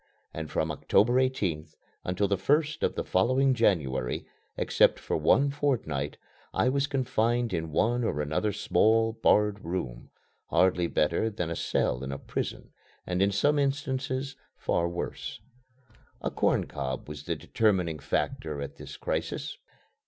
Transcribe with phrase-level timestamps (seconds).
[0.33, 4.25] And from October 18th until the first of the following January,
[4.57, 6.17] except for one fortnight,
[6.55, 10.09] I was confined in one or another small, barred room,
[10.47, 12.71] hardly better than a cell in a prison
[13.05, 15.39] and in some instances far worse.
[16.21, 19.59] A corn cob was the determining factor at this crisis.